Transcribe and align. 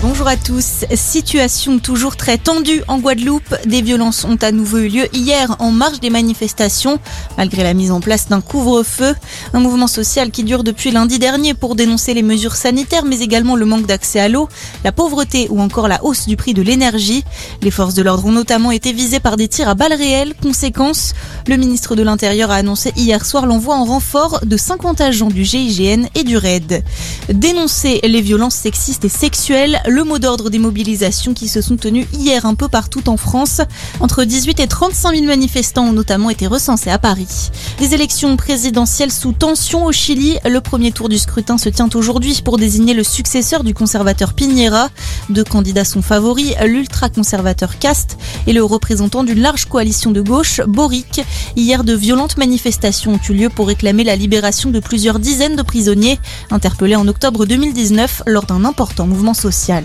Bonjour 0.00 0.28
à 0.28 0.36
tous. 0.36 0.84
Situation 0.94 1.80
toujours 1.80 2.14
très 2.14 2.38
tendue 2.38 2.82
en 2.86 3.00
Guadeloupe. 3.00 3.56
Des 3.66 3.82
violences 3.82 4.24
ont 4.24 4.38
à 4.42 4.52
nouveau 4.52 4.78
eu 4.78 4.88
lieu 4.88 5.08
hier 5.12 5.56
en 5.58 5.72
marge 5.72 5.98
des 5.98 6.08
manifestations, 6.08 7.00
malgré 7.36 7.64
la 7.64 7.74
mise 7.74 7.90
en 7.90 8.00
place 8.00 8.28
d'un 8.28 8.40
couvre-feu. 8.40 9.16
Un 9.54 9.58
mouvement 9.58 9.88
social 9.88 10.30
qui 10.30 10.44
dure 10.44 10.62
depuis 10.62 10.92
lundi 10.92 11.18
dernier 11.18 11.52
pour 11.52 11.74
dénoncer 11.74 12.14
les 12.14 12.22
mesures 12.22 12.54
sanitaires, 12.54 13.04
mais 13.04 13.18
également 13.18 13.56
le 13.56 13.66
manque 13.66 13.86
d'accès 13.86 14.20
à 14.20 14.28
l'eau, 14.28 14.48
la 14.84 14.92
pauvreté 14.92 15.48
ou 15.50 15.60
encore 15.60 15.88
la 15.88 16.04
hausse 16.04 16.28
du 16.28 16.36
prix 16.36 16.54
de 16.54 16.62
l'énergie. 16.62 17.24
Les 17.62 17.72
forces 17.72 17.94
de 17.94 18.02
l'ordre 18.02 18.24
ont 18.24 18.32
notamment 18.32 18.70
été 18.70 18.92
visées 18.92 19.20
par 19.20 19.36
des 19.36 19.48
tirs 19.48 19.68
à 19.68 19.74
balles 19.74 19.94
réelles. 19.94 20.34
Conséquence, 20.40 21.12
le 21.48 21.56
ministre 21.56 21.96
de 21.96 22.04
l'Intérieur 22.04 22.52
a 22.52 22.54
annoncé 22.54 22.92
hier 22.94 23.26
soir 23.26 23.46
l'envoi 23.46 23.74
en 23.74 23.84
renfort 23.84 24.42
de 24.46 24.56
50 24.56 25.00
agents 25.00 25.26
du 25.26 25.44
GIGN 25.44 26.06
et 26.14 26.22
du 26.22 26.36
RAID. 26.36 26.84
Dénoncer 27.30 27.98
les 28.04 28.20
violences 28.20 28.54
sexistes 28.54 29.04
et 29.04 29.08
sexuelles, 29.08 29.82
le 29.88 30.04
mot 30.04 30.18
d'ordre 30.18 30.50
des 30.50 30.58
mobilisations 30.58 31.34
qui 31.34 31.48
se 31.48 31.62
sont 31.62 31.76
tenues 31.76 32.06
hier 32.12 32.44
un 32.44 32.54
peu 32.54 32.68
partout 32.68 33.08
en 33.08 33.16
France. 33.16 33.60
Entre 34.00 34.24
18 34.24 34.60
et 34.60 34.66
35 34.66 35.14
000 35.14 35.26
manifestants 35.26 35.86
ont 35.86 35.92
notamment 35.92 36.30
été 36.30 36.46
recensés 36.46 36.90
à 36.90 36.98
Paris. 36.98 37.50
Des 37.78 37.94
élections 37.94 38.36
présidentielles 38.36 39.12
sous 39.12 39.32
tension 39.32 39.86
au 39.86 39.92
Chili. 39.92 40.38
Le 40.44 40.60
premier 40.60 40.92
tour 40.92 41.08
du 41.08 41.18
scrutin 41.18 41.58
se 41.58 41.68
tient 41.68 41.88
aujourd'hui 41.94 42.40
pour 42.44 42.58
désigner 42.58 42.92
le 42.92 43.02
successeur 43.02 43.64
du 43.64 43.72
conservateur 43.72 44.34
Piñera. 44.34 44.90
Deux 45.30 45.44
candidats 45.44 45.84
sont 45.84 46.02
favoris, 46.02 46.54
l'ultra-conservateur 46.64 47.78
Cast 47.78 48.18
et 48.46 48.52
le 48.52 48.62
représentant 48.62 49.24
d'une 49.24 49.40
large 49.40 49.66
coalition 49.66 50.10
de 50.10 50.20
gauche, 50.20 50.60
Boric. 50.66 51.22
Hier, 51.56 51.84
de 51.84 51.94
violentes 51.94 52.36
manifestations 52.36 53.14
ont 53.14 53.20
eu 53.28 53.32
lieu 53.32 53.48
pour 53.48 53.68
réclamer 53.68 54.04
la 54.04 54.16
libération 54.16 54.70
de 54.70 54.80
plusieurs 54.80 55.18
dizaines 55.18 55.56
de 55.56 55.62
prisonniers 55.62 56.18
interpellés 56.50 56.96
en 56.96 57.08
octobre 57.08 57.46
2019 57.46 58.24
lors 58.26 58.44
d'un 58.44 58.64
important 58.64 59.06
mouvement 59.06 59.34
social. 59.34 59.77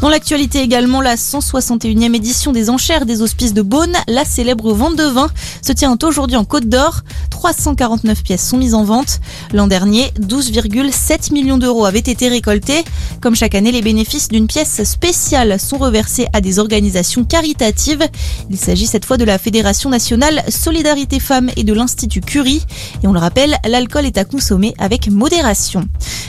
Dans 0.00 0.08
l'actualité 0.08 0.60
également, 0.60 1.00
la 1.00 1.16
161e 1.16 2.14
édition 2.14 2.52
des 2.52 2.68
enchères 2.68 3.06
des 3.06 3.22
hospices 3.22 3.54
de 3.54 3.62
Beaune, 3.62 3.96
la 4.06 4.24
célèbre 4.24 4.72
vente 4.72 4.96
de 4.96 5.04
vin, 5.04 5.30
se 5.62 5.72
tient 5.72 5.96
aujourd'hui 6.02 6.36
en 6.36 6.44
Côte 6.44 6.68
d'Or. 6.68 7.00
349 7.30 8.22
pièces 8.22 8.46
sont 8.46 8.58
mises 8.58 8.74
en 8.74 8.84
vente. 8.84 9.20
L'an 9.52 9.66
dernier, 9.66 10.12
12,7 10.20 11.32
millions 11.32 11.58
d'euros 11.58 11.84
avaient 11.84 11.98
été 11.98 12.28
récoltés. 12.28 12.84
Comme 13.20 13.34
chaque 13.34 13.54
année, 13.54 13.72
les 13.72 13.82
bénéfices 13.82 14.28
d'une 14.28 14.46
pièce 14.46 14.84
spéciale 14.84 15.58
sont 15.58 15.78
reversés 15.78 16.26
à 16.32 16.40
des 16.40 16.58
organisations 16.58 17.24
caritatives. 17.24 18.04
Il 18.50 18.58
s'agit 18.58 18.86
cette 18.86 19.04
fois 19.04 19.16
de 19.16 19.24
la 19.24 19.38
Fédération 19.38 19.90
nationale 19.90 20.42
Solidarité 20.48 21.20
Femmes 21.20 21.50
et 21.56 21.64
de 21.64 21.72
l'Institut 21.72 22.20
Curie. 22.20 22.64
Et 23.02 23.06
on 23.06 23.12
le 23.12 23.20
rappelle, 23.20 23.56
l'alcool 23.66 24.06
est 24.06 24.18
à 24.18 24.24
consommer 24.24 24.74
avec 24.78 25.08
modération. 25.08 25.88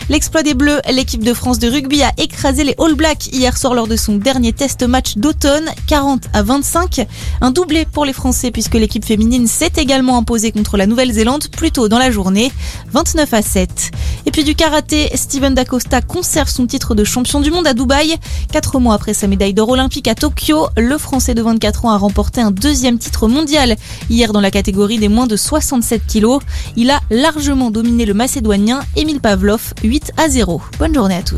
L'exploit 0.09 0.43
des 0.43 0.53
Bleus, 0.53 0.81
l'équipe 0.91 1.23
de 1.23 1.33
France 1.33 1.59
de 1.59 1.69
rugby 1.69 2.03
a 2.03 2.11
écrasé 2.17 2.63
les 2.63 2.75
All 2.77 2.94
Blacks 2.95 3.27
hier 3.27 3.57
soir 3.57 3.73
lors 3.73 3.87
de 3.87 3.95
son 3.95 4.15
dernier 4.15 4.53
test 4.53 4.83
match 4.83 5.17
d'automne, 5.17 5.69
40 5.87 6.23
à 6.33 6.43
25. 6.43 7.05
Un 7.41 7.51
doublé 7.51 7.85
pour 7.85 8.05
les 8.05 8.13
Français 8.13 8.51
puisque 8.51 8.75
l'équipe 8.75 9.05
féminine 9.05 9.47
s'est 9.47 9.73
également 9.77 10.17
imposée 10.17 10.51
contre 10.51 10.77
la 10.77 10.87
Nouvelle-Zélande 10.87 11.47
plus 11.49 11.71
tôt 11.71 11.89
dans 11.89 11.99
la 11.99 12.11
journée, 12.11 12.51
29 12.91 13.33
à 13.33 13.41
7. 13.41 13.91
Et 14.25 14.31
puis 14.31 14.43
du 14.43 14.55
karaté, 14.55 15.09
Steven 15.15 15.53
Dacosta 15.53 16.01
conserve 16.01 16.49
son 16.49 16.65
titre 16.65 16.95
de 16.95 17.03
champion 17.03 17.41
du 17.41 17.51
monde 17.51 17.67
à 17.67 17.73
Dubaï. 17.73 18.15
Quatre 18.51 18.79
mois 18.79 18.95
après 18.95 19.13
sa 19.13 19.27
médaille 19.27 19.53
d'or 19.53 19.69
olympique 19.69 20.07
à 20.07 20.15
Tokyo, 20.15 20.67
le 20.77 20.97
Français 20.97 21.33
de 21.33 21.41
24 21.41 21.85
ans 21.85 21.91
a 21.91 21.97
remporté 21.97 22.41
un 22.41 22.51
deuxième 22.51 22.97
titre 22.97 23.27
mondial 23.27 23.75
hier 24.09 24.31
dans 24.31 24.41
la 24.41 24.51
catégorie 24.51 24.99
des 24.99 25.09
moins 25.09 25.27
de 25.27 25.35
67 25.35 26.05
kilos. 26.07 26.41
Il 26.75 26.89
a 26.91 27.01
largement 27.09 27.71
dominé 27.71 28.05
le 28.05 28.13
Macédonien 28.13 28.81
Emile 28.95 29.19
Pavlov 29.19 29.73
8 29.83 30.13
à 30.17 30.29
0. 30.29 30.61
Bonne 30.79 30.93
journée 30.93 31.15
à 31.15 31.21
tous. 31.21 31.33